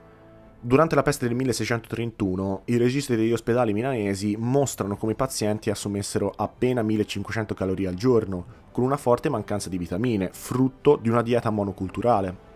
Durante 0.60 0.96
la 0.96 1.04
peste 1.04 1.26
del 1.26 1.36
1631 1.38 2.64
i 2.66 2.76
registri 2.76 3.16
degli 3.16 3.32
ospedali 3.32 3.72
milanesi 3.72 4.36
mostrano 4.38 4.98
come 4.98 5.14
i 5.14 5.16
pazienti 5.16 5.70
assumessero 5.70 6.34
appena 6.36 6.82
1500 6.82 7.54
calorie 7.54 7.88
al 7.88 7.96
giorno, 7.96 8.46
con 8.74 8.84
una 8.84 8.98
forte 8.98 9.30
mancanza 9.30 9.70
di 9.70 9.78
vitamine, 9.78 10.30
frutto 10.34 10.98
di 10.98 11.08
una 11.08 11.22
dieta 11.22 11.50
monoculturale 11.52 12.47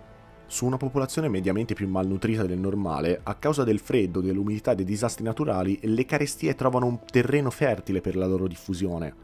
su 0.51 0.65
una 0.65 0.75
popolazione 0.75 1.29
mediamente 1.29 1.73
più 1.73 1.87
malnutrita 1.87 2.43
del 2.43 2.59
normale, 2.59 3.21
a 3.23 3.35
causa 3.35 3.63
del 3.63 3.79
freddo, 3.79 4.19
dell'umidità 4.19 4.73
e 4.73 4.75
dei 4.75 4.83
disastri 4.83 5.23
naturali, 5.23 5.79
le 5.83 6.05
carestie 6.05 6.55
trovano 6.55 6.87
un 6.87 6.99
terreno 7.09 7.49
fertile 7.49 8.01
per 8.01 8.17
la 8.17 8.25
loro 8.25 8.47
diffusione. 8.47 9.15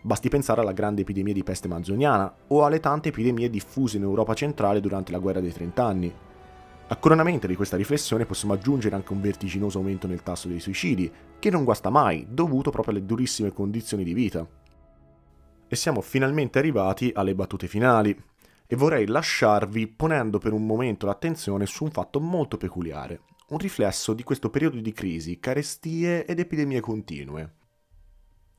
Basti 0.00 0.28
pensare 0.28 0.60
alla 0.60 0.70
grande 0.70 1.00
epidemia 1.00 1.32
di 1.32 1.42
peste 1.42 1.66
manzoniana 1.66 2.32
o 2.46 2.64
alle 2.64 2.78
tante 2.78 3.08
epidemie 3.08 3.50
diffuse 3.50 3.96
in 3.96 4.04
Europa 4.04 4.34
centrale 4.34 4.78
durante 4.78 5.10
la 5.10 5.18
guerra 5.18 5.40
dei 5.40 5.52
trent'anni. 5.52 6.14
A 6.86 6.96
coronamento 6.96 7.48
di 7.48 7.56
questa 7.56 7.76
riflessione 7.76 8.24
possiamo 8.24 8.54
aggiungere 8.54 8.94
anche 8.94 9.12
un 9.12 9.20
vertiginoso 9.20 9.78
aumento 9.78 10.06
nel 10.06 10.22
tasso 10.22 10.46
dei 10.46 10.60
suicidi, 10.60 11.10
che 11.40 11.50
non 11.50 11.64
guasta 11.64 11.90
mai, 11.90 12.28
dovuto 12.30 12.70
proprio 12.70 12.94
alle 12.94 13.04
durissime 13.04 13.52
condizioni 13.52 14.04
di 14.04 14.14
vita. 14.14 14.46
E 15.66 15.74
siamo 15.74 16.00
finalmente 16.00 16.60
arrivati 16.60 17.10
alle 17.12 17.34
battute 17.34 17.66
finali, 17.66 18.16
e 18.66 18.76
vorrei 18.76 19.06
lasciarvi 19.06 19.86
ponendo 19.86 20.38
per 20.38 20.52
un 20.52 20.66
momento 20.66 21.06
l'attenzione 21.06 21.66
su 21.66 21.84
un 21.84 21.90
fatto 21.90 22.20
molto 22.20 22.56
peculiare, 22.56 23.20
un 23.48 23.58
riflesso 23.58 24.12
di 24.12 24.22
questo 24.22 24.50
periodo 24.50 24.80
di 24.80 24.92
crisi, 24.92 25.38
carestie 25.38 26.24
ed 26.26 26.40
epidemie 26.40 26.80
continue. 26.80 27.52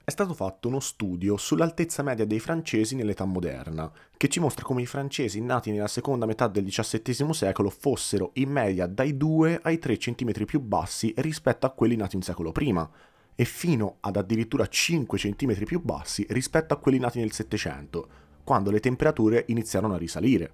È 0.08 0.12
stato 0.12 0.34
fatto 0.34 0.70
uno 0.70 0.80
studio 0.80 1.36
sull'altezza 1.36 2.02
media 2.02 2.24
dei 2.24 2.40
francesi 2.40 2.96
nell'età 2.96 3.26
moderna, 3.26 3.92
che 4.16 4.30
ci 4.30 4.40
mostra 4.40 4.64
come 4.64 4.82
i 4.82 4.86
francesi 4.86 5.42
nati 5.42 5.70
nella 5.70 5.90
seconda 5.90 6.26
metà 6.26 6.48
del 6.48 6.64
XVII 6.64 7.34
secolo 7.34 7.70
fossero 7.70 8.32
in 8.36 8.50
media 8.50 8.88
dai 8.88 9.18
2 9.18 9.60
ai 9.64 9.78
3 9.80 9.98
cm 9.98 10.46
più 10.46 10.62
bassi 10.62 11.14
rispetto 11.18 11.66
a 11.66 11.72
quelli 11.72 11.98
nati 11.98 12.16
un 12.16 12.22
secolo 12.22 12.54
prima, 12.54 12.90
e 13.36 13.44
fino 13.44 13.98
ad 14.00 14.16
addirittura 14.16 14.66
5 14.66 15.18
cm 15.18 15.66
più 15.66 15.82
bassi 15.82 16.26
rispetto 16.30 16.74
a 16.74 16.78
quelli 16.78 17.00
nati 17.00 17.20
nel 17.20 17.34
Settecento, 17.34 18.08
quando 18.48 18.72
le 18.72 18.80
temperature 18.80 19.44
iniziarono 19.48 19.96
a 19.96 19.98
risalire. 19.98 20.52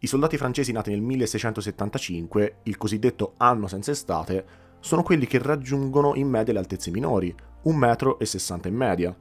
I 0.00 0.08
soldati 0.08 0.36
francesi 0.36 0.72
nati 0.72 0.90
nel 0.90 1.00
1675, 1.00 2.56
il 2.64 2.76
cosiddetto 2.76 3.34
anno 3.36 3.68
senza 3.68 3.92
estate, 3.92 4.44
sono 4.80 5.04
quelli 5.04 5.26
che 5.26 5.38
raggiungono 5.38 6.16
in 6.16 6.28
media 6.28 6.52
le 6.52 6.58
altezze 6.58 6.90
minori, 6.90 7.32
1,60 7.66 8.56
m 8.56 8.66
in 8.66 8.74
media. 8.74 9.16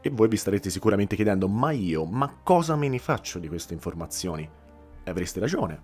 E 0.00 0.08
voi 0.08 0.28
vi 0.28 0.38
starete 0.38 0.70
sicuramente 0.70 1.14
chiedendo, 1.14 1.48
ma 1.48 1.70
io, 1.70 2.06
ma 2.06 2.34
cosa 2.42 2.76
me 2.76 2.88
ne 2.88 2.98
faccio 2.98 3.38
di 3.38 3.48
queste 3.48 3.74
informazioni? 3.74 4.48
E 5.04 5.10
avreste 5.10 5.38
ragione. 5.38 5.82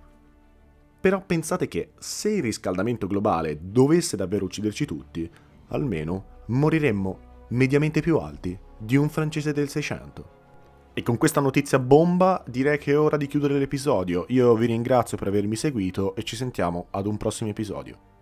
Però 0.99 1.23
pensate 1.27 1.69
che 1.69 1.93
se 1.99 2.31
il 2.31 2.43
riscaldamento 2.43 3.07
globale 3.07 3.59
dovesse 3.61 4.17
davvero 4.17 4.47
ucciderci 4.47 4.87
tutti, 4.87 5.31
almeno 5.69 6.37
moriremmo 6.47 7.19
mediamente 7.49 8.01
più 8.01 8.17
alti 8.17 8.59
di 8.79 8.97
un 8.97 9.11
francese 9.11 9.53
del 9.53 9.69
600. 9.69 10.37
E 10.99 11.03
con 11.05 11.17
questa 11.17 11.41
notizia 11.41 11.79
bomba 11.79 12.43
direi 12.49 12.77
che 12.77 12.91
è 12.91 12.99
ora 12.99 13.17
di 13.17 13.29
chiudere 13.29 13.57
l'episodio. 13.57 14.25
Io 14.31 14.57
vi 14.57 14.67
ringrazio 14.67 15.17
per 15.17 15.29
avermi 15.29 15.55
seguito 15.55 16.17
e 16.17 16.25
ci 16.25 16.35
sentiamo 16.35 16.89
ad 16.91 17.07
un 17.07 17.17
prossimo 17.17 17.51
episodio. 17.51 18.18